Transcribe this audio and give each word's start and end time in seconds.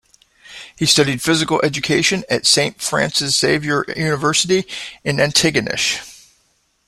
He 0.75 0.87
studied 0.87 1.21
physical 1.21 1.61
education 1.63 2.23
at 2.27 2.47
Saint 2.47 2.81
Francis 2.81 3.37
Xavier 3.39 3.85
University 3.95 4.65
in 5.03 5.17
Antigonish. 5.17 5.99